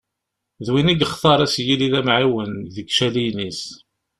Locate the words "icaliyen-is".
2.91-3.61